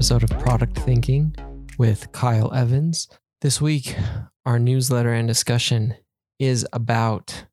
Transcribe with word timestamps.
episode 0.00 0.22
of 0.22 0.38
Product 0.38 0.78
Thinking 0.78 1.36
with 1.76 2.10
Kyle 2.12 2.50
Evans. 2.54 3.06
This 3.42 3.60
week, 3.60 3.94
our 4.46 4.58
newsletter 4.58 5.12
and 5.12 5.28
discussion 5.28 5.94
is 6.38 6.66
about 6.72 7.44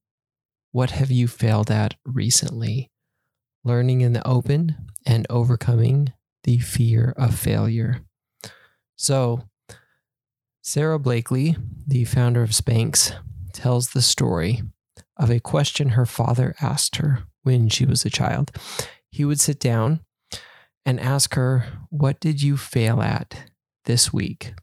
what 0.71 0.91
have 0.91 1.11
you 1.11 1.27
failed 1.27 1.69
at 1.69 1.95
recently? 2.05 2.89
Learning 3.65 3.99
in 3.99 4.13
the 4.13 4.25
open 4.25 4.77
and 5.05 5.27
overcoming 5.29 6.13
the 6.45 6.59
fear 6.59 7.13
of 7.17 7.37
failure. 7.37 7.99
So, 8.95 9.43
Sara 10.61 10.97
Blakely, 10.99 11.57
the 11.85 12.05
founder 12.05 12.43
of 12.43 12.51
Spanx, 12.51 13.11
tells 13.51 13.89
the 13.89 14.01
story 14.01 14.61
of 15.17 15.29
a 15.29 15.41
question 15.41 15.89
her 15.89 16.05
father 16.05 16.55
asked 16.61 16.95
her 16.95 17.23
when 17.43 17.67
she 17.67 17.85
was 17.85 18.05
a 18.05 18.09
child. 18.09 18.51
He 19.11 19.25
would 19.25 19.41
sit 19.41 19.59
down 19.59 19.99
and 20.87 20.99
ask 20.99 21.35
her, 21.35 21.65
What 21.91 22.19
did 22.19 22.41
you 22.41 22.57
fail 22.57 23.01
at 23.01 23.51
this 23.85 24.11
week? 24.11 24.55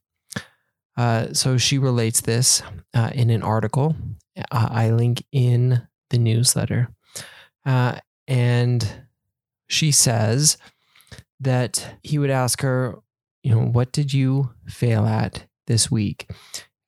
Uh, 0.96 1.32
so 1.32 1.56
she 1.56 1.78
relates 1.78 2.20
this 2.20 2.62
uh, 2.94 3.10
in 3.14 3.30
an 3.30 3.42
article 3.42 3.94
uh, 4.50 4.68
I 4.70 4.90
link 4.90 5.24
in 5.32 5.86
the 6.10 6.18
newsletter. 6.18 6.88
Uh, 7.64 7.98
and 8.26 9.06
she 9.68 9.92
says 9.92 10.58
that 11.40 11.96
he 12.02 12.18
would 12.18 12.30
ask 12.30 12.62
her, 12.62 12.96
you 13.42 13.54
know, 13.54 13.60
what 13.60 13.92
did 13.92 14.12
you 14.12 14.50
fail 14.66 15.06
at 15.06 15.46
this 15.66 15.90
week? 15.90 16.30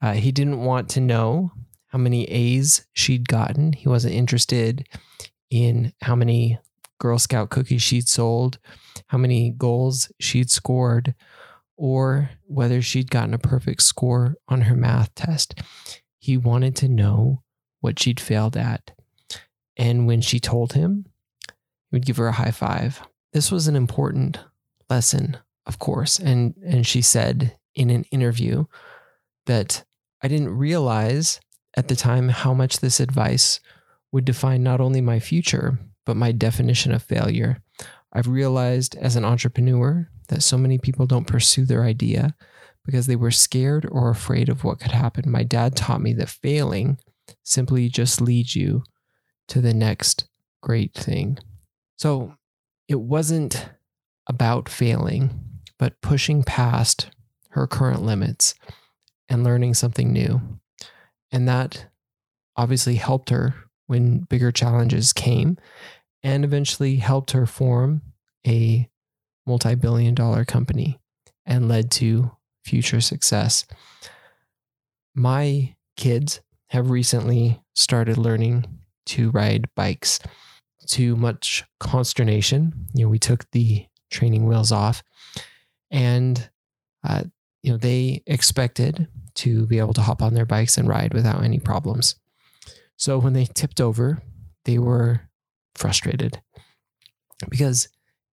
Uh, 0.01 0.13
he 0.13 0.33
didn't 0.33 0.61
want 0.61 0.89
to 0.91 1.01
know 1.01 1.53
how 1.89 1.99
many 1.99 2.25
A's 2.25 2.87
she'd 2.93 3.29
gotten. 3.29 3.73
He 3.73 3.89
wasn't 3.89 4.15
interested 4.15 4.87
in 5.51 5.93
how 6.03 6.15
many 6.15 6.59
Girl 6.99 7.19
Scout 7.19 7.51
cookies 7.51 7.83
she'd 7.83 8.09
sold, 8.09 8.59
how 9.09 9.19
many 9.19 9.51
goals 9.51 10.11
she'd 10.19 10.51
scored, 10.51 11.15
or 11.77 12.31
whether 12.47 12.81
she'd 12.81 13.11
gotten 13.11 13.35
a 13.35 13.39
perfect 13.39 13.83
score 13.83 14.37
on 14.49 14.63
her 14.63 14.77
math 14.77 15.15
test. 15.15 15.61
He 16.19 16.37
wanted 16.37 16.75
to 16.77 16.89
know 16.89 17.43
what 17.81 17.99
she'd 17.99 18.21
failed 18.21 18.57
at. 18.57 18.93
And 19.77 20.07
when 20.07 20.23
she 20.23 20.41
told 20.41 20.73
him, 20.73 21.07
he 21.47 21.53
would 21.93 22.07
give 22.07 22.17
her 22.17 22.29
a 22.29 22.33
high 22.33 22.51
five. 22.51 23.03
This 23.33 23.53
was 23.53 23.69
an 23.69 23.77
important 23.77 24.39
lesson, 24.89 25.37
of 25.67 25.79
course. 25.79 26.19
And, 26.19 26.55
and 26.65 26.87
she 26.87 27.03
said 27.03 27.57
in 27.75 27.91
an 27.91 28.05
interview 28.05 28.65
that 29.45 29.85
I 30.23 30.29
didn't 30.29 30.57
realize 30.57 31.41
at 31.77 31.89
the 31.89 31.97
time 31.97 32.31
how 32.31 32.55
much 32.55 32.81
this 32.81 33.01
advice 33.01 33.61
would 34.11 34.25
define 34.25 34.63
not 34.63 34.81
only 34.81 35.03
my 35.03 35.21
future, 35.21 35.79
but 36.07 36.17
my 36.17 36.33
definition 36.33 36.93
of 36.93 37.03
failure. 37.03 37.59
I've 38.13 38.29
realized 38.29 38.97
as 38.97 39.17
an 39.17 39.25
entrepreneur 39.25 40.09
that 40.29 40.43
so 40.43 40.57
many 40.57 40.79
people 40.79 41.07
don't 41.07 41.27
pursue 41.27 41.67
their 41.67 41.85
idea 41.85 42.35
because 42.85 43.07
they 43.07 43.17
were 43.17 43.33
scared 43.33 43.87
or 43.91 44.09
afraid 44.09 44.49
of 44.49 44.65
what 44.65 44.81
could 44.81 44.93
happen. 44.93 45.31
My 45.31 45.43
dad 45.43 45.77
taught 45.77 46.01
me 46.01 46.15
that 46.15 46.31
failing 46.31 46.99
simply 47.43 47.89
just 47.89 48.21
leads 48.21 48.57
you 48.57 48.85
to 49.49 49.61
the 49.61 49.75
next 49.75 50.29
great 50.63 50.95
thing. 50.95 51.39
So 51.99 52.35
it 52.89 53.01
wasn't 53.01 53.69
about 54.29 54.69
failing, 54.69 55.41
but 55.79 56.01
pushing 56.01 56.43
past 56.45 57.11
her 57.51 57.67
current 57.67 58.03
limits 58.03 58.55
and 59.29 59.43
learning 59.43 59.75
something 59.75 60.13
new. 60.13 60.41
And 61.33 61.49
that 61.49 61.87
obviously 62.57 62.95
helped 62.95 63.31
her 63.31 63.55
when 63.87 64.21
bigger 64.21 64.53
challenges 64.53 65.13
came 65.13 65.59
and 66.27 66.45
eventually 66.45 66.97
helped 66.97 67.31
her 67.31 67.47
form 67.47 68.03
a 68.45 68.89
multi 69.47 69.77
billion 69.77 70.13
dollar 70.13 70.45
company 70.45 70.99
and 71.47 71.69
led 71.69 71.89
to 71.89 72.33
future 72.65 73.01
success. 73.01 73.65
My 75.15 75.77
kids 75.97 76.41
have 76.71 76.91
recently 76.91 77.63
started 77.77 78.19
learning 78.19 78.65
to 79.07 79.31
ride 79.31 79.69
bikes 79.77 80.19
to 80.89 81.15
much 81.15 81.63
consternation. 81.79 82.89
You 82.93 83.05
know, 83.05 83.09
we 83.09 83.21
took 83.21 83.49
the 83.53 83.87
training 84.11 84.49
wheels 84.49 84.73
off 84.73 85.05
and, 85.93 86.51
uh, 87.05 87.23
you 87.63 87.71
know, 87.71 87.79
they 87.79 88.25
expected 88.27 89.07
to 89.37 89.65
be 89.67 89.79
able 89.79 89.95
to 89.95 90.03
hop 90.03 90.23
on 90.23 90.35
their 90.35 90.45
bikes 90.45 90.77
and 90.77 90.89
ride 90.89 91.15
without 91.15 91.45
any 91.45 91.61
problems. 91.61 92.17
So 92.97 93.17
when 93.17 93.33
they 93.33 93.45
tipped 93.45 93.81
over, 93.81 94.25
they 94.65 94.79
were 94.79 95.21
frustrated 95.77 96.41
because 97.49 97.89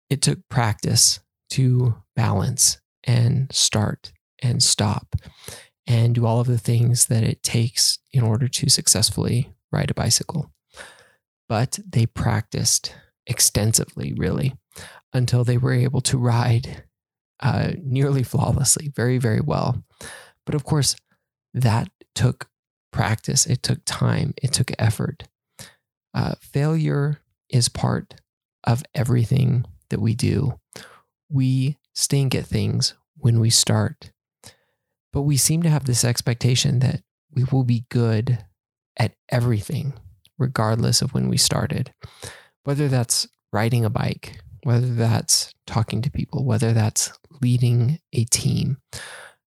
it 0.09 0.21
took 0.21 0.39
practice 0.49 1.19
to 1.51 1.95
balance 2.15 2.79
and 3.03 3.53
start 3.53 4.11
and 4.41 4.61
stop 4.61 5.15
and 5.87 6.15
do 6.15 6.25
all 6.25 6.39
of 6.39 6.47
the 6.47 6.57
things 6.57 7.07
that 7.07 7.23
it 7.23 7.41
takes 7.41 7.97
in 8.13 8.23
order 8.23 8.47
to 8.47 8.69
successfully 8.69 9.51
ride 9.71 9.89
a 9.89 9.93
bicycle. 9.93 10.51
But 11.47 11.79
they 11.87 12.05
practiced 12.05 12.95
extensively, 13.25 14.13
really, 14.13 14.55
until 15.13 15.43
they 15.43 15.57
were 15.57 15.73
able 15.73 16.01
to 16.01 16.17
ride 16.17 16.83
uh, 17.41 17.71
nearly 17.81 18.23
flawlessly, 18.23 18.91
very, 18.95 19.17
very 19.17 19.41
well. 19.41 19.83
But 20.45 20.55
of 20.55 20.63
course, 20.63 20.95
that 21.53 21.89
took 22.13 22.49
practice, 22.91 23.45
it 23.45 23.63
took 23.63 23.79
time, 23.85 24.33
it 24.41 24.53
took 24.53 24.71
effort. 24.77 25.23
Uh, 26.13 26.35
failure 26.41 27.21
is 27.49 27.69
part 27.69 28.15
of 28.63 28.83
everything 28.93 29.65
that 29.89 30.01
we 30.01 30.15
do. 30.15 30.59
We 31.29 31.77
stink 31.93 32.35
at 32.35 32.45
things 32.45 32.93
when 33.15 33.39
we 33.39 33.49
start, 33.49 34.11
but 35.11 35.21
we 35.21 35.37
seem 35.37 35.63
to 35.63 35.69
have 35.69 35.85
this 35.85 36.03
expectation 36.03 36.79
that 36.79 37.01
we 37.33 37.43
will 37.45 37.63
be 37.63 37.85
good 37.89 38.43
at 38.97 39.13
everything, 39.29 39.93
regardless 40.37 41.01
of 41.01 41.13
when 41.13 41.29
we 41.29 41.37
started. 41.37 41.93
Whether 42.63 42.87
that's 42.87 43.27
riding 43.51 43.85
a 43.85 43.89
bike, 43.89 44.41
whether 44.63 44.93
that's 44.93 45.53
talking 45.65 46.01
to 46.01 46.11
people, 46.11 46.45
whether 46.45 46.73
that's 46.73 47.11
leading 47.41 47.99
a 48.13 48.25
team, 48.25 48.77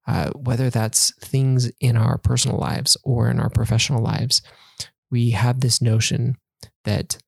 uh, 0.06 0.30
whether 0.30 0.70
that's 0.70 1.14
things 1.24 1.70
in 1.80 1.96
our 1.96 2.18
personal 2.18 2.58
lives 2.58 2.96
or 3.04 3.28
in 3.28 3.38
our 3.38 3.50
professional 3.50 4.02
lives, 4.02 4.42
we 5.10 5.30
have 5.30 5.60
this 5.60 5.80
notion 5.80 6.36
that 6.84 7.18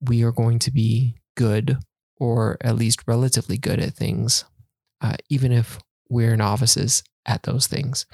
we 0.00 0.22
are 0.22 0.32
going 0.32 0.58
to 0.60 0.70
be 0.70 1.16
good 1.36 1.78
or 2.18 2.56
at 2.60 2.76
least 2.76 3.02
relatively 3.06 3.58
good 3.58 3.78
at 3.80 3.94
things, 3.94 4.44
uh, 5.00 5.16
even 5.28 5.52
if 5.52 5.78
we're 6.08 6.36
novices 6.36 7.02
at 7.26 7.44
those 7.44 7.66
things. 7.66 8.06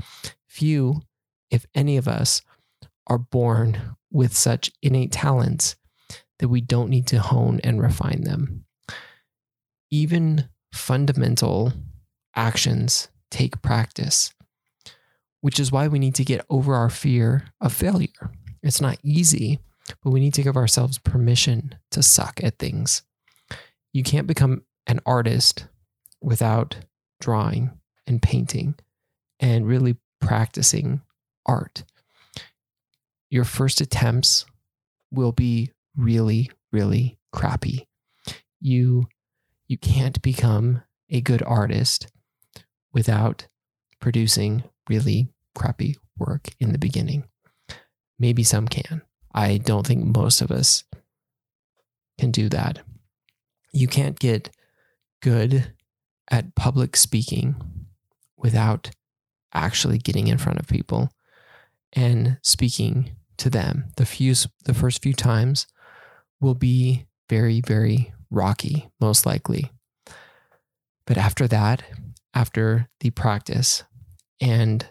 Few, 0.46 1.02
if 1.50 1.66
any 1.74 1.96
of 1.96 2.08
us, 2.08 2.42
are 3.06 3.18
born 3.18 3.96
with 4.10 4.34
such 4.34 4.70
innate 4.82 5.12
talents 5.12 5.76
that 6.38 6.48
we 6.48 6.60
don't 6.60 6.90
need 6.90 7.06
to 7.06 7.18
hone 7.20 7.60
and 7.62 7.80
refine 7.80 8.22
them. 8.22 8.64
Even 9.90 10.48
fundamental 10.72 11.72
actions 12.34 13.08
take 13.30 13.62
practice, 13.62 14.32
which 15.40 15.60
is 15.60 15.70
why 15.70 15.86
we 15.88 15.98
need 15.98 16.14
to 16.14 16.24
get 16.24 16.44
over 16.48 16.74
our 16.74 16.90
fear 16.90 17.44
of 17.60 17.72
failure. 17.72 18.32
It's 18.62 18.80
not 18.80 18.98
easy, 19.02 19.60
but 20.02 20.10
we 20.10 20.20
need 20.20 20.34
to 20.34 20.42
give 20.42 20.56
ourselves 20.56 20.98
permission 20.98 21.76
to 21.90 22.02
suck 22.02 22.40
at 22.42 22.58
things. 22.58 23.02
You 23.92 24.02
can't 24.02 24.26
become 24.26 24.62
an 24.86 25.00
artist 25.06 25.66
without 26.20 26.76
drawing 27.20 27.70
and 28.06 28.20
painting 28.20 28.74
and 29.40 29.66
really 29.66 29.96
practicing 30.20 31.02
art. 31.46 31.84
Your 33.30 33.44
first 33.44 33.80
attempts 33.80 34.46
will 35.10 35.32
be 35.32 35.70
really, 35.96 36.50
really 36.72 37.18
crappy. 37.32 37.86
You 38.60 39.08
you 39.66 39.78
can't 39.78 40.20
become 40.22 40.82
a 41.08 41.20
good 41.20 41.42
artist 41.42 42.08
without 42.92 43.48
producing 44.00 44.64
really 44.88 45.28
crappy 45.54 45.96
work 46.18 46.48
in 46.60 46.72
the 46.72 46.78
beginning. 46.78 47.24
Maybe 48.18 48.42
some 48.42 48.68
can. 48.68 49.02
I 49.34 49.58
don't 49.58 49.86
think 49.86 50.16
most 50.16 50.40
of 50.40 50.50
us 50.50 50.84
can 52.18 52.30
do 52.30 52.48
that. 52.50 52.78
You 53.72 53.88
can't 53.88 54.18
get 54.18 54.50
good 55.20 55.72
at 56.30 56.54
public 56.54 56.96
speaking 56.96 57.56
without 58.36 58.90
actually 59.52 59.98
getting 59.98 60.28
in 60.28 60.38
front 60.38 60.60
of 60.60 60.68
people 60.68 61.10
and 61.92 62.38
speaking 62.42 63.16
to 63.38 63.50
them. 63.50 63.86
The 63.96 64.06
few 64.06 64.34
the 64.64 64.74
first 64.74 65.02
few 65.02 65.12
times 65.12 65.66
will 66.40 66.54
be 66.54 67.06
very 67.28 67.60
very 67.60 68.12
rocky 68.30 68.90
most 69.00 69.26
likely. 69.26 69.70
But 71.06 71.18
after 71.18 71.46
that, 71.48 71.82
after 72.32 72.88
the 73.00 73.10
practice 73.10 73.84
and 74.40 74.86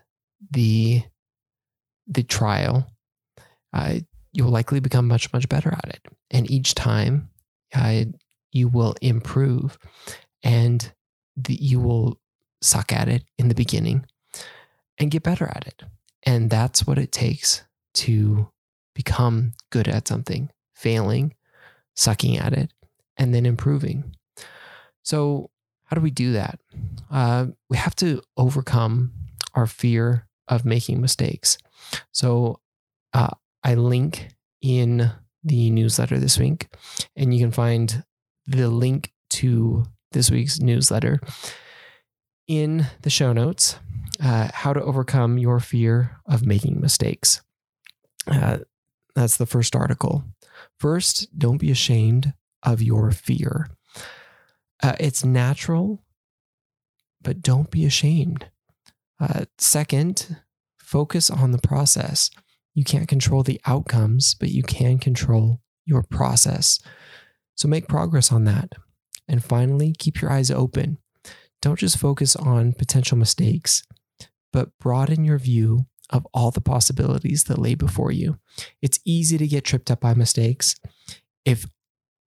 the 0.51 1.03
the 2.07 2.23
trial, 2.23 2.87
uh, 3.71 3.99
you'll 4.33 4.49
likely 4.49 4.79
become 4.79 5.07
much, 5.07 5.31
much 5.31 5.47
better 5.47 5.71
at 5.71 5.89
it. 5.89 6.01
And 6.31 6.49
each 6.49 6.75
time 6.75 7.29
you 8.51 8.67
will 8.67 8.95
improve 9.01 9.77
and 10.43 10.91
the, 11.35 11.55
you 11.55 11.79
will 11.79 12.19
suck 12.61 12.91
at 12.91 13.07
it 13.07 13.23
in 13.37 13.47
the 13.47 13.55
beginning 13.55 14.05
and 14.97 15.11
get 15.11 15.23
better 15.23 15.45
at 15.45 15.67
it. 15.67 15.83
And 16.23 16.49
that's 16.49 16.85
what 16.85 16.97
it 16.97 17.11
takes 17.11 17.63
to 17.95 18.49
become 18.95 19.53
good 19.69 19.87
at 19.87 20.07
something, 20.07 20.49
failing, 20.73 21.35
sucking 21.95 22.37
at 22.37 22.53
it, 22.53 22.71
and 23.17 23.33
then 23.33 23.45
improving. 23.45 24.15
So, 25.03 25.49
how 25.85 25.95
do 25.95 26.01
we 26.01 26.11
do 26.11 26.33
that? 26.33 26.59
Uh, 27.11 27.47
we 27.69 27.77
have 27.77 27.95
to 27.97 28.21
overcome 28.37 29.11
our 29.53 29.67
fear 29.67 30.27
of 30.47 30.65
making 30.65 31.01
mistakes. 31.01 31.57
So, 32.11 32.61
uh, 33.13 33.35
I 33.63 33.75
link 33.75 34.29
in 34.61 35.11
the 35.43 35.69
newsletter 35.69 36.19
this 36.19 36.37
week, 36.37 36.67
and 37.15 37.33
you 37.33 37.39
can 37.39 37.51
find 37.51 38.03
the 38.45 38.69
link 38.69 39.11
to 39.31 39.85
this 40.11 40.29
week's 40.29 40.59
newsletter 40.59 41.19
in 42.47 42.87
the 43.01 43.09
show 43.09 43.33
notes. 43.33 43.77
Uh, 44.23 44.49
how 44.53 44.73
to 44.73 44.83
overcome 44.83 45.37
your 45.39 45.59
fear 45.59 46.19
of 46.27 46.45
making 46.45 46.79
mistakes. 46.79 47.41
Uh, 48.27 48.59
that's 49.15 49.37
the 49.37 49.45
first 49.45 49.75
article. 49.75 50.23
First, 50.79 51.37
don't 51.37 51.57
be 51.57 51.71
ashamed 51.71 52.33
of 52.61 52.81
your 52.81 53.11
fear. 53.11 53.69
Uh, 54.81 54.95
it's 54.99 55.25
natural, 55.25 56.03
but 57.21 57.41
don't 57.41 57.71
be 57.71 57.85
ashamed. 57.85 58.49
Uh, 59.19 59.45
second, 59.57 60.37
focus 60.77 61.29
on 61.29 61.51
the 61.51 61.57
process. 61.57 62.29
You 62.73 62.83
can't 62.83 63.07
control 63.07 63.43
the 63.43 63.61
outcomes, 63.65 64.35
but 64.35 64.49
you 64.49 64.63
can 64.63 64.97
control 64.97 65.61
your 65.85 66.03
process. 66.03 66.79
So 67.55 67.67
make 67.67 67.87
progress 67.87 68.31
on 68.31 68.45
that. 68.45 68.73
And 69.27 69.43
finally, 69.43 69.93
keep 69.97 70.21
your 70.21 70.31
eyes 70.31 70.51
open. 70.51 70.97
Don't 71.61 71.79
just 71.79 71.97
focus 71.97 72.35
on 72.35 72.73
potential 72.73 73.17
mistakes, 73.17 73.83
but 74.51 74.69
broaden 74.79 75.23
your 75.23 75.37
view 75.37 75.85
of 76.09 76.27
all 76.33 76.51
the 76.51 76.61
possibilities 76.61 77.45
that 77.45 77.57
lay 77.57 77.75
before 77.75 78.11
you. 78.11 78.37
It's 78.81 78.99
easy 79.05 79.37
to 79.37 79.47
get 79.47 79.63
tripped 79.63 79.89
up 79.89 80.01
by 80.01 80.13
mistakes 80.13 80.75
if 81.45 81.65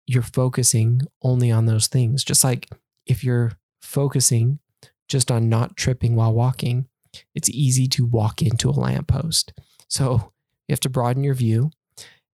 you're 0.07 0.23
focusing 0.23 1.01
only 1.21 1.51
on 1.51 1.65
those 1.65 1.87
things. 1.87 2.23
Just 2.23 2.43
like 2.43 2.69
if 3.05 3.23
you're 3.23 3.53
focusing 3.81 4.59
just 5.07 5.29
on 5.29 5.49
not 5.49 5.75
tripping 5.77 6.15
while 6.15 6.33
walking, 6.33 6.87
it's 7.33 7.49
easy 7.49 7.87
to 7.89 8.05
walk 8.05 8.41
into 8.41 8.69
a 8.69 8.71
lamppost. 8.71 9.53
So 9.87 10.31
you 10.67 10.73
have 10.73 10.79
to 10.81 10.89
broaden 10.89 11.23
your 11.23 11.35
view 11.35 11.71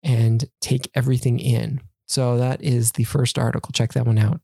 and 0.02 0.44
take 0.60 0.90
everything 0.94 1.38
in. 1.38 1.80
So 2.06 2.38
that 2.38 2.62
is 2.62 2.92
the 2.92 3.04
first 3.04 3.38
article. 3.38 3.70
Check 3.72 3.92
that 3.92 4.06
one 4.06 4.18
out. 4.18 4.40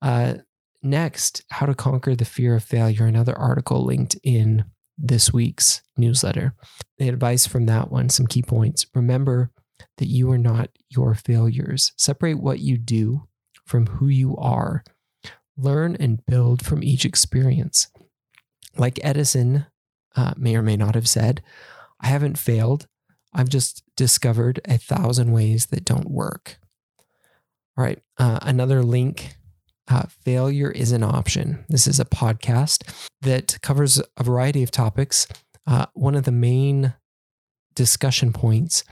Uh, 0.00 0.34
next, 0.82 1.42
How 1.50 1.66
to 1.66 1.74
Conquer 1.74 2.14
the 2.14 2.24
Fear 2.24 2.56
of 2.56 2.64
Failure, 2.64 3.06
another 3.06 3.36
article 3.36 3.84
linked 3.84 4.16
in 4.22 4.64
this 4.96 5.32
week's 5.32 5.82
newsletter. 5.96 6.54
The 6.98 7.08
advice 7.08 7.46
from 7.46 7.66
that 7.66 7.90
one, 7.90 8.08
some 8.08 8.26
key 8.26 8.42
points. 8.42 8.86
Remember 8.94 9.50
that 9.98 10.06
you 10.06 10.30
are 10.30 10.38
not 10.38 10.70
your 10.88 11.14
failures. 11.14 11.92
Separate 11.96 12.40
what 12.40 12.60
you 12.60 12.78
do 12.78 13.26
from 13.66 13.86
who 13.86 14.08
you 14.08 14.36
are. 14.36 14.84
Learn 15.56 15.96
and 15.96 16.24
build 16.26 16.64
from 16.64 16.82
each 16.82 17.04
experience. 17.04 17.88
Like 18.76 18.98
Edison 19.02 19.66
uh, 20.16 20.34
may 20.36 20.56
or 20.56 20.62
may 20.62 20.76
not 20.76 20.94
have 20.94 21.08
said, 21.08 21.42
I 22.00 22.08
haven't 22.08 22.38
failed. 22.38 22.86
I've 23.34 23.48
just 23.48 23.82
discovered 23.96 24.60
a 24.66 24.78
thousand 24.78 25.32
ways 25.32 25.66
that 25.66 25.84
don't 25.84 26.10
work. 26.10 26.58
All 27.76 27.84
right. 27.84 28.00
Uh, 28.18 28.38
another 28.42 28.82
link 28.82 29.36
uh, 29.88 30.04
Failure 30.24 30.70
is 30.70 30.92
an 30.92 31.02
Option. 31.02 31.64
This 31.68 31.86
is 31.86 32.00
a 32.00 32.04
podcast 32.04 32.88
that 33.20 33.58
covers 33.62 34.00
a 34.16 34.22
variety 34.22 34.62
of 34.62 34.70
topics. 34.70 35.26
Uh, 35.66 35.86
one 35.94 36.14
of 36.14 36.24
the 36.24 36.32
main 36.32 36.94
discussion 37.74 38.32
points 38.32 38.84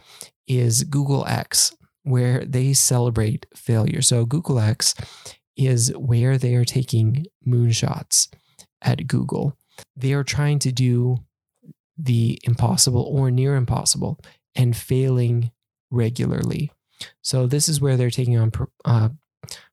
is 0.47 0.85
Google 0.85 1.25
X, 1.27 1.75
where 2.03 2.45
they 2.45 2.73
celebrate 2.73 3.47
failure. 3.55 4.03
So, 4.03 4.27
Google 4.27 4.59
X 4.59 4.95
is 5.57 5.93
where 5.97 6.37
they 6.37 6.55
are 6.57 6.65
taking 6.65 7.27
moonshots 7.47 8.29
at 8.83 9.07
Google. 9.07 9.57
They 9.97 10.13
are 10.13 10.25
trying 10.25 10.59
to 10.61 10.73
do 10.73 11.19
the 11.97 12.39
impossible 12.45 13.03
or 13.03 13.31
near 13.31 13.57
impossible 13.57 14.19
and 14.55 14.77
failing 14.77 15.51
regularly. 15.91 16.71
So, 17.21 17.47
this 17.47 17.69
is 17.69 17.81
where 17.81 17.97
they're 17.97 18.11
taking 18.11 18.39
on 18.39 18.53
uh, 18.85 19.09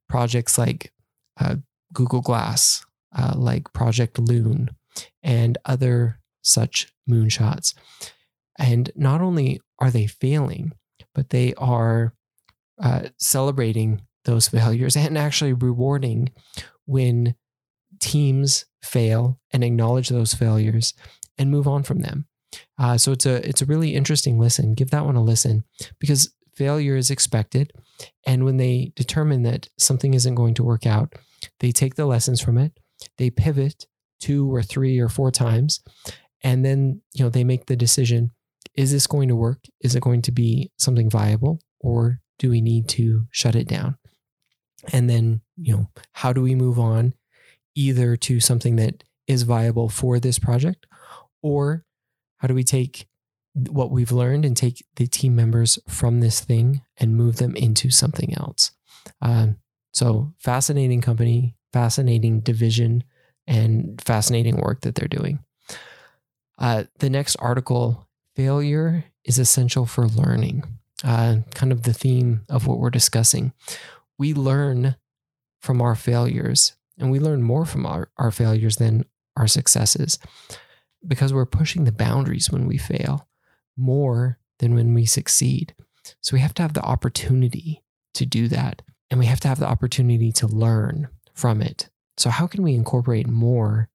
projects 0.07 0.57
like 0.57 0.91
uh, 1.39 1.55
Google 1.93 2.21
Glass, 2.21 2.85
uh, 3.15 3.33
like 3.37 3.71
Project 3.73 4.19
Loon, 4.19 4.69
and 5.23 5.57
other 5.65 6.19
such 6.41 6.91
moonshots. 7.09 7.73
And 8.57 8.91
not 8.95 9.21
only 9.21 9.61
are 9.79 9.91
they 9.91 10.07
failing, 10.07 10.73
but 11.13 11.29
they 11.29 11.53
are 11.55 12.13
uh, 12.81 13.09
celebrating 13.17 14.01
those 14.25 14.49
failures 14.49 14.95
and 14.95 15.17
actually 15.17 15.53
rewarding 15.53 16.31
when 16.85 17.35
teams 17.99 18.65
fail 18.83 19.39
and 19.51 19.63
acknowledge 19.63 20.09
those 20.09 20.33
failures 20.33 20.93
and 21.39 21.49
move 21.49 21.67
on 21.67 21.81
from 21.81 22.01
them. 22.01 22.27
Uh, 22.77 22.97
so 22.97 23.11
it's 23.11 23.25
a 23.25 23.47
it's 23.47 23.61
a 23.61 23.65
really 23.65 23.95
interesting 23.95 24.39
listen. 24.39 24.75
Give 24.75 24.91
that 24.91 25.05
one 25.05 25.15
a 25.15 25.23
listen 25.23 25.63
because 25.99 26.33
failure 26.55 26.95
is 26.95 27.09
expected, 27.09 27.71
and 28.25 28.43
when 28.43 28.57
they 28.57 28.91
determine 28.95 29.43
that 29.43 29.69
something 29.77 30.13
isn't 30.13 30.35
going 30.35 30.53
to 30.55 30.63
work 30.63 30.85
out, 30.85 31.13
they 31.59 31.71
take 31.71 31.95
the 31.95 32.05
lessons 32.05 32.41
from 32.41 32.57
it, 32.57 32.79
they 33.17 33.29
pivot 33.29 33.87
two 34.19 34.53
or 34.53 34.61
three 34.61 34.99
or 34.99 35.09
four 35.09 35.31
times, 35.31 35.81
and 36.43 36.65
then 36.65 37.01
you 37.13 37.23
know 37.23 37.29
they 37.29 37.43
make 37.43 37.67
the 37.67 37.75
decision: 37.75 38.31
is 38.75 38.91
this 38.91 39.07
going 39.07 39.29
to 39.29 39.35
work? 39.35 39.59
Is 39.81 39.95
it 39.95 40.03
going 40.03 40.21
to 40.23 40.31
be 40.31 40.71
something 40.77 41.09
viable, 41.09 41.59
or 41.79 42.19
do 42.39 42.49
we 42.49 42.61
need 42.61 42.87
to 42.89 43.27
shut 43.31 43.55
it 43.55 43.67
down? 43.67 43.97
And 44.91 45.09
then 45.09 45.41
you 45.55 45.75
know 45.75 45.89
how 46.13 46.33
do 46.33 46.41
we 46.41 46.55
move 46.55 46.79
on, 46.79 47.13
either 47.75 48.15
to 48.17 48.39
something 48.39 48.75
that 48.77 49.03
is 49.27 49.43
viable 49.43 49.89
for 49.89 50.19
this 50.19 50.39
project, 50.39 50.87
or 51.41 51.85
how 52.37 52.47
do 52.47 52.53
we 52.53 52.63
take 52.63 53.07
what 53.53 53.91
we've 53.91 54.11
learned 54.11 54.45
and 54.45 54.55
take 54.55 54.85
the 54.95 55.07
team 55.07 55.35
members 55.35 55.79
from 55.87 56.19
this 56.19 56.39
thing 56.39 56.81
and 56.97 57.17
move 57.17 57.37
them 57.37 57.55
into 57.55 57.89
something 57.89 58.33
else. 58.37 58.71
Um, 59.21 59.57
so 59.93 60.33
fascinating 60.37 61.01
company, 61.01 61.55
fascinating 61.73 62.41
division, 62.41 63.03
and 63.47 64.01
fascinating 64.01 64.57
work 64.57 64.81
that 64.81 64.95
they're 64.95 65.07
doing. 65.07 65.39
Uh, 66.57 66.83
the 66.99 67.09
next 67.09 67.35
article 67.37 68.07
failure 68.35 69.05
is 69.23 69.39
essential 69.39 69.85
for 69.85 70.07
learning. 70.07 70.63
Uh, 71.03 71.37
kind 71.55 71.71
of 71.71 71.83
the 71.83 71.93
theme 71.93 72.41
of 72.49 72.67
what 72.67 72.77
we're 72.77 72.89
discussing. 72.89 73.53
We 74.17 74.33
learn 74.33 74.95
from 75.61 75.81
our 75.81 75.95
failures, 75.95 76.73
and 76.97 77.09
we 77.09 77.19
learn 77.19 77.41
more 77.41 77.65
from 77.65 77.85
our, 77.85 78.09
our 78.17 78.31
failures 78.31 78.75
than 78.75 79.05
our 79.37 79.47
successes 79.47 80.19
because 81.07 81.33
we're 81.33 81.45
pushing 81.45 81.85
the 81.85 81.91
boundaries 81.91 82.51
when 82.51 82.67
we 82.67 82.77
fail 82.77 83.27
more 83.77 84.39
than 84.59 84.75
when 84.75 84.93
we 84.93 85.05
succeed. 85.05 85.73
So 86.21 86.33
we 86.33 86.39
have 86.41 86.53
to 86.55 86.61
have 86.61 86.73
the 86.73 86.83
opportunity 86.83 87.83
to 88.15 88.25
do 88.25 88.47
that. 88.49 88.81
And 89.09 89.19
we 89.19 89.25
have 89.25 89.39
to 89.41 89.47
have 89.47 89.59
the 89.59 89.67
opportunity 89.67 90.31
to 90.33 90.47
learn 90.47 91.07
from 91.33 91.61
it. 91.61 91.89
So, 92.17 92.29
how 92.29 92.47
can 92.47 92.61
we 92.61 92.75
incorporate 92.75 93.27
more 93.27 93.89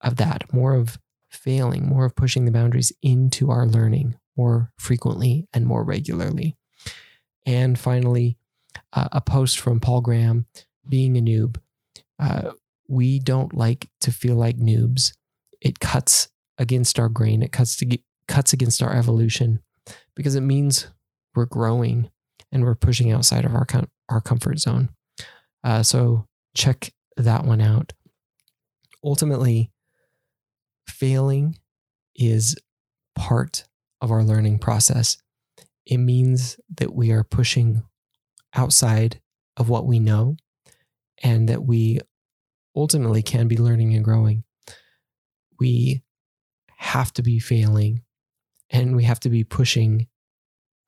of 0.00 0.16
that, 0.16 0.52
more 0.52 0.74
of 0.74 0.98
failing, 1.28 1.86
more 1.86 2.04
of 2.04 2.14
pushing 2.14 2.44
the 2.44 2.52
boundaries 2.52 2.92
into 3.02 3.50
our 3.50 3.66
learning 3.66 4.16
more 4.36 4.72
frequently 4.78 5.48
and 5.52 5.66
more 5.66 5.84
regularly? 5.84 6.56
And 7.44 7.78
finally, 7.78 8.38
uh, 8.92 9.08
a 9.12 9.20
post 9.20 9.60
from 9.60 9.80
Paul 9.80 10.00
Graham 10.00 10.46
being 10.88 11.18
a 11.18 11.20
noob. 11.20 11.56
Uh, 12.18 12.52
we 12.88 13.18
don't 13.18 13.54
like 13.54 13.88
to 14.00 14.12
feel 14.12 14.36
like 14.36 14.56
noobs. 14.56 15.12
It 15.60 15.80
cuts 15.80 16.28
against 16.58 16.98
our 16.98 17.08
grain, 17.08 17.42
it 17.42 17.52
cuts, 17.52 17.76
to, 17.76 17.98
cuts 18.28 18.52
against 18.52 18.82
our 18.82 18.92
evolution 18.92 19.60
because 20.14 20.34
it 20.34 20.40
means 20.40 20.88
we're 21.34 21.46
growing 21.46 22.10
and 22.52 22.64
we're 22.64 22.74
pushing 22.74 23.10
outside 23.10 23.44
of 23.44 23.54
our 23.54 23.64
com- 23.64 23.90
our 24.08 24.20
comfort 24.20 24.58
zone. 24.58 24.90
Uh, 25.62 25.82
so 25.82 26.26
check 26.54 26.92
that 27.16 27.44
one 27.44 27.60
out. 27.60 27.92
Ultimately, 29.02 29.70
failing 30.88 31.58
is 32.14 32.56
part 33.14 33.64
of 34.00 34.10
our 34.10 34.22
learning 34.22 34.58
process. 34.58 35.16
It 35.86 35.98
means 35.98 36.58
that 36.76 36.94
we 36.94 37.10
are 37.10 37.24
pushing 37.24 37.82
outside 38.54 39.20
of 39.56 39.68
what 39.68 39.86
we 39.86 39.98
know 39.98 40.36
and 41.22 41.48
that 41.48 41.64
we 41.64 42.00
ultimately 42.76 43.22
can 43.22 43.48
be 43.48 43.56
learning 43.56 43.94
and 43.94 44.04
growing. 44.04 44.44
We 45.58 46.02
have 46.84 47.12
to 47.12 47.22
be 47.22 47.38
failing 47.38 48.02
and 48.70 48.96
we 48.96 49.04
have 49.04 49.20
to 49.20 49.30
be 49.30 49.44
pushing 49.44 50.06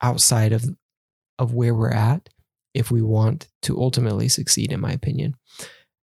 outside 0.01 0.53
of 0.53 0.65
of 1.39 1.53
where 1.53 1.73
we're 1.75 1.91
at 1.91 2.29
if 2.73 2.91
we 2.91 3.01
want 3.01 3.47
to 3.63 3.79
ultimately 3.79 4.27
succeed 4.29 4.71
in 4.71 4.79
my 4.79 4.91
opinion 4.91 5.35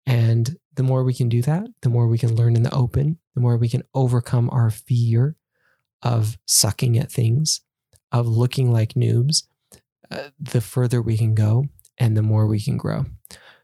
And 0.06 0.56
the 0.74 0.82
more 0.82 1.04
we 1.04 1.14
can 1.14 1.28
do 1.28 1.42
that, 1.42 1.66
the 1.82 1.88
more 1.90 2.06
we 2.08 2.18
can 2.18 2.34
learn 2.34 2.56
in 2.56 2.62
the 2.62 2.74
open, 2.74 3.18
the 3.34 3.40
more 3.40 3.56
we 3.56 3.68
can 3.68 3.82
overcome 3.94 4.48
our 4.50 4.70
fear 4.70 5.36
of 6.02 6.38
sucking 6.46 6.98
at 6.98 7.12
things, 7.12 7.60
of 8.12 8.26
looking 8.26 8.72
like 8.72 8.94
noobs, 8.94 9.44
uh, 10.10 10.30
the 10.38 10.60
further 10.60 11.02
we 11.02 11.16
can 11.16 11.34
go 11.34 11.66
and 11.98 12.16
the 12.16 12.22
more 12.22 12.46
we 12.46 12.60
can 12.60 12.76
grow. 12.76 13.04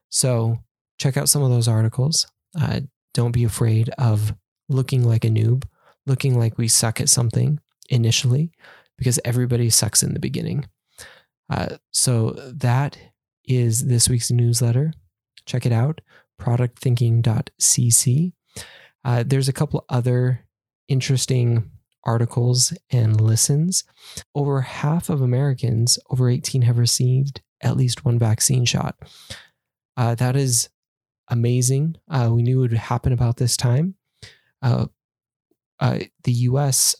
So, 0.09 0.59
check 0.99 1.17
out 1.17 1.29
some 1.29 1.43
of 1.43 1.51
those 1.51 1.69
articles. 1.69 2.27
Uh, 2.59 2.81
don't 3.15 3.33
be 3.33 3.45
afraid 3.45 3.89
of 3.99 4.35
looking 4.69 5.03
like 5.05 5.25
a 5.25 5.31
noob, 5.31 5.65
looking 6.07 6.39
like 6.39 6.59
we 6.59 6.69
suck 6.69 7.01
at 7.01 7.09
something 7.09 7.61
initially, 7.89 8.53
because 8.97 9.21
everybody 9.25 9.71
sucks 9.71 10.03
in 10.03 10.15
the 10.15 10.21
beginning. 10.21 10.67
Uh, 11.51 11.77
so, 11.93 12.31
that 12.31 12.99
is 13.45 13.87
this 13.87 14.09
week's 14.09 14.31
newsletter. 14.31 14.93
Check 15.45 15.65
it 15.67 15.73
out 15.73 16.01
productthinking.cc. 16.41 18.33
Uh, 19.05 19.25
there's 19.27 19.49
a 19.49 19.53
couple 19.53 19.85
other 19.89 20.45
interesting 20.89 21.71
articles 22.05 22.73
and 22.91 23.21
listens. 23.21 23.85
Over 24.35 24.61
half 24.63 25.11
of 25.11 25.21
Americans 25.21 25.99
over 26.11 26.31
18 26.31 26.63
have 26.63 26.79
received 26.79 27.43
at 27.61 27.77
least 27.77 28.05
one 28.05 28.19
vaccine 28.19 28.65
shot. 28.65 28.97
Uh, 29.97 30.15
that 30.17 30.37
is 30.37 30.69
amazing. 31.29 31.97
Uh, 32.09 32.31
we 32.33 32.43
knew 32.43 32.59
it 32.59 32.71
would 32.71 32.79
happen 32.79 33.13
about 33.13 33.37
this 33.37 33.57
time. 33.57 33.95
Uh, 34.63 34.87
uh 35.81 36.01
the 36.25 36.33
US 36.33 36.97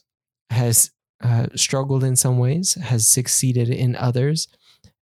has 0.49 0.91
uh, 1.23 1.47
struggled 1.55 2.03
in 2.03 2.15
some 2.15 2.37
ways, 2.37 2.75
has 2.75 3.07
succeeded 3.07 3.69
in 3.69 3.95
others. 3.95 4.47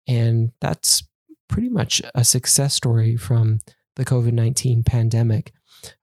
And 0.07 0.51
that's 0.61 1.03
pretty 1.47 1.69
much 1.69 2.01
a 2.13 2.23
success 2.23 2.73
story 2.73 3.15
from 3.15 3.59
the 3.95 4.05
COVID 4.05 4.33
19 4.33 4.83
pandemic, 4.83 5.53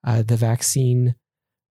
uh, 0.03 0.21
the 0.21 0.37
vaccine 0.37 1.15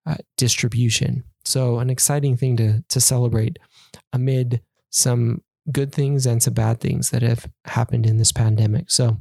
uh, 0.07 0.17
distribution. 0.37 1.25
So, 1.45 1.79
an 1.79 1.91
exciting 1.91 2.37
thing 2.37 2.57
to, 2.59 2.85
to 2.89 3.01
celebrate 3.01 3.59
amid 4.13 4.63
some 4.91 5.43
good 5.73 5.93
things 5.93 6.27
and 6.27 6.43
some 6.43 6.55
bad 6.55 6.81
things 6.81 7.11
that 7.11 7.23
have 7.23 7.47
happened 7.65 8.07
in 8.07 8.19
this 8.19 8.33
pandemic. 8.33 8.91
So, 8.91 9.19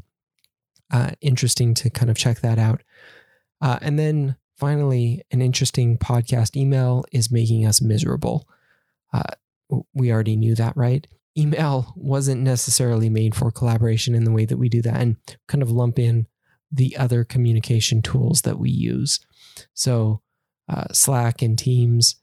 uh, 0.91 1.11
interesting 1.21 1.73
to 1.75 1.89
kind 1.89 2.09
of 2.09 2.17
check 2.17 2.39
that 2.41 2.59
out. 2.59 2.81
Uh, 3.61 3.79
and 3.81 3.99
then 3.99 4.35
finally, 4.59 5.23
an 5.31 5.41
interesting 5.41 5.97
podcast 5.97 6.55
email 6.55 7.05
is 7.11 7.31
making 7.31 7.65
us 7.65 7.81
miserable. 7.81 8.47
Uh, 9.13 9.23
we 9.93 10.11
already 10.11 10.35
knew 10.35 10.55
that, 10.55 10.75
right? 10.75 11.07
Email 11.37 11.93
wasn't 11.95 12.41
necessarily 12.41 13.09
made 13.09 13.33
for 13.35 13.51
collaboration 13.51 14.13
in 14.13 14.25
the 14.25 14.31
way 14.31 14.45
that 14.45 14.57
we 14.57 14.67
do 14.67 14.81
that 14.81 14.99
and 14.99 15.15
kind 15.47 15.61
of 15.61 15.71
lump 15.71 15.97
in 15.97 16.27
the 16.71 16.97
other 16.97 17.23
communication 17.23 18.01
tools 18.01 18.41
that 18.41 18.59
we 18.59 18.69
use. 18.69 19.19
So, 19.73 20.21
uh, 20.67 20.85
Slack 20.91 21.41
and 21.41 21.57
Teams 21.57 22.17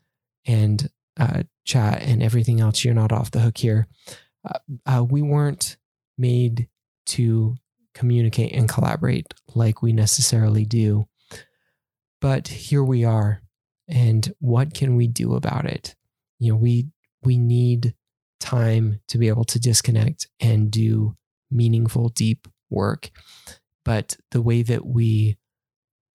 and 0.47 0.91
uh, 1.19 1.45
chat 1.65 2.03
and 2.03 2.23
everything 2.23 2.61
else, 2.61 2.85
you're 2.85 2.95
not 2.95 3.13
off 3.13 3.31
the 3.31 3.41
hook 3.41 3.59
here. 3.59 3.89
Uh, 4.49 4.59
uh, 4.85 5.05
we 5.05 5.23
weren't 5.23 5.77
made 6.19 6.69
to 7.07 7.57
communicate 7.95 8.53
and 8.53 8.69
collaborate 8.69 9.27
like 9.55 9.83
we 9.83 9.93
necessarily 9.93 10.65
do. 10.65 11.09
But 12.27 12.49
here 12.49 12.83
we 12.83 13.05
are. 13.05 13.43
And 13.89 14.35
what 14.41 14.75
can 14.75 14.97
we 14.97 15.07
do 15.07 15.35
about 15.35 15.65
it? 15.65 15.95
You 16.41 16.53
know, 16.53 16.59
we 16.59 16.89
we 17.23 17.39
need 17.39 17.95
time 18.41 19.01
to 19.09 19.19
be 19.19 19.29
able 19.29 19.45
to 19.45 19.61
disconnect 19.61 20.29
and 20.41 20.71
do 20.71 21.17
meaningful, 21.51 22.09
deep 22.09 22.49
work 22.69 23.11
but 23.87 24.17
the 24.33 24.43
way 24.43 24.63
that 24.63 24.85
we 24.85 25.39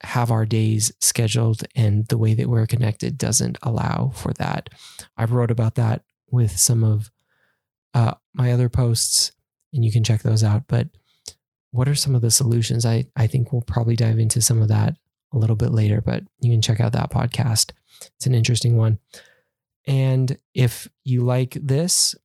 have 0.03 0.29
our 0.29 0.45
days 0.45 0.91
scheduled 0.99 1.63
and 1.73 2.05
the 2.07 2.17
way 2.17 2.33
that 2.33 2.49
we're 2.49 2.67
connected 2.67 3.17
doesn't 3.17 3.57
allow 3.63 4.11
for 4.13 4.33
that. 4.33 4.69
I 5.15 5.23
wrote 5.23 5.51
about 5.51 5.75
that 5.75 6.03
with 6.29 6.51
some 6.51 6.83
of 6.83 7.09
uh, 7.93 8.15
my 8.33 8.51
other 8.51 8.67
posts, 8.67 9.31
and 9.73 9.85
you 9.85 9.91
can 9.91 10.03
check 10.03 10.21
those 10.21 10.43
out. 10.43 10.63
But 10.67 10.89
what 11.71 11.87
are 11.87 11.95
some 11.95 12.13
of 12.13 12.21
the 12.21 12.29
solutions? 12.29 12.85
I, 12.85 13.05
I 13.15 13.25
think 13.27 13.53
we'll 13.53 13.61
probably 13.61 13.95
dive 13.95 14.19
into 14.19 14.41
some 14.41 14.61
of 14.61 14.67
that 14.67 14.97
a 15.33 15.37
little 15.37 15.55
bit 15.55 15.71
later, 15.71 16.01
but 16.01 16.23
you 16.39 16.51
can 16.51 16.61
check 16.61 16.79
out 16.79 16.93
that 16.93 17.11
podcast. 17.11 17.71
It's 18.15 18.25
an 18.25 18.35
interesting 18.35 18.77
one. 18.77 18.99
And 19.87 20.37
if 20.53 20.87
you 21.03 21.23
like 21.23 21.57
this, 21.61 22.15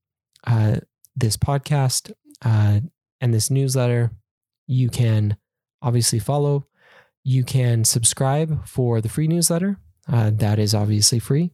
uh, 0.46 0.76
this 1.14 1.36
podcast, 1.36 2.12
uh, 2.44 2.80
and 3.20 3.32
this 3.32 3.50
newsletter, 3.50 4.10
you 4.66 4.90
can 4.90 5.36
obviously 5.82 6.18
follow. 6.18 6.66
You 7.24 7.44
can 7.44 7.84
subscribe 7.84 8.66
for 8.66 9.00
the 9.00 9.08
free 9.08 9.26
newsletter. 9.26 9.78
Uh, 10.10 10.30
that 10.34 10.58
is 10.58 10.74
obviously 10.74 11.18
free. 11.18 11.50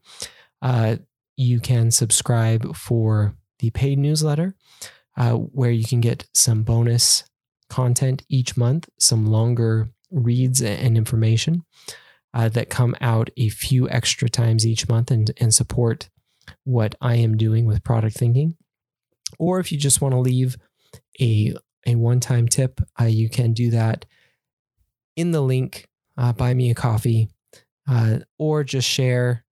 Uh, 0.61 0.97
you 1.37 1.61
can 1.61 1.91
subscribe 1.91 2.77
for 2.77 3.35
the 3.61 3.71
paid 3.71 3.99
newsletter, 3.99 4.55
uh, 5.17 5.33
where 5.33 5.71
you 5.71 5.85
can 5.85 6.01
get 6.01 6.29
some 6.35 6.63
bonus 6.63 7.25
content 7.71 8.23
each 8.29 8.57
month, 8.57 8.89
some 8.99 9.27
longer 9.27 9.91
reads 10.13 10.63
and 10.63 10.97
information 10.97 11.65
uh, 12.35 12.49
that 12.51 12.71
come 12.71 12.95
out 13.01 13.31
a 13.37 13.49
few 13.49 13.89
extra 13.89 14.29
times 14.29 14.67
each 14.67 14.89
month 14.89 15.11
and, 15.11 15.31
and 15.39 15.53
support 15.53 16.09
what 16.65 16.95
I 17.01 17.17
am 17.17 17.37
doing 17.37 17.67
with 17.67 17.85
product 17.85 18.17
thinking. 18.17 18.57
Or 19.39 19.59
if 19.59 19.73
you 19.73 19.79
just 19.79 20.01
want 20.01 20.13
to 20.13 20.21
leave 20.21 20.57
a 21.21 21.55
a 21.87 21.97
one 21.97 22.21
time 22.21 22.47
tip, 22.47 22.81
uh, 23.01 23.05
you 23.05 23.29
can 23.29 23.53
do 23.53 23.71
that 23.71 24.05
in 25.17 25.33
the 25.33 25.41
link, 25.41 25.89
uh, 26.17 26.33
buy 26.33 26.55
me 26.55 26.71
a 26.71 26.75
coffee, 26.75 27.29
uh, 27.89 28.19
or 28.39 28.63
just 28.65 28.89
share 28.89 29.45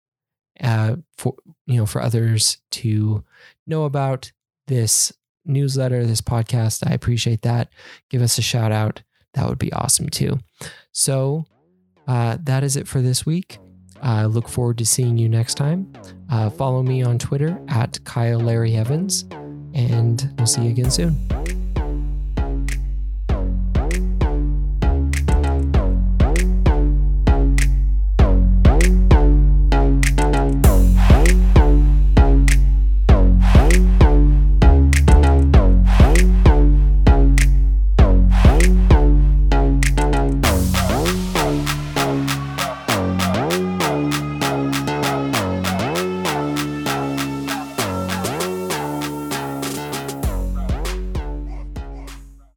uh, 0.62 0.98
for 1.18 1.36
you 1.66 1.78
know 1.78 1.86
for 1.86 2.02
others 2.02 2.60
to 2.72 3.24
know 3.66 3.86
about 3.86 4.32
this 4.68 5.12
newsletter, 5.46 6.06
this 6.06 6.22
podcast. 6.22 6.88
I 6.90 6.94
appreciate 6.94 7.42
that. 7.42 7.70
Give 8.10 8.22
us 8.22 8.38
a 8.38 8.42
shout 8.42 8.72
out. 8.72 9.02
That 9.34 9.48
would 9.48 9.60
be 9.60 9.72
awesome 9.74 10.10
too. 10.10 10.40
So 10.92 11.46
uh, 12.08 12.38
that 12.44 12.64
is 12.64 12.76
it 12.76 12.88
for 12.88 13.02
this 13.02 13.26
week. 13.26 13.60
I 14.02 14.26
look 14.26 14.48
forward 14.48 14.78
to 14.80 14.86
seeing 14.86 15.18
you 15.18 15.30
next 15.30 15.56
time. 15.56 15.92
Uh, 16.32 16.50
follow 16.50 16.84
me 16.84 17.04
on 17.04 17.20
Twitter 17.20 17.60
at 17.68 18.04
Kyle 18.06 18.40
Larry 18.40 18.76
Evans, 18.76 19.26
and 19.74 20.34
we'll 20.38 20.48
see 20.48 20.64
you 20.64 20.70
again 20.70 20.90
soon. 20.90 21.39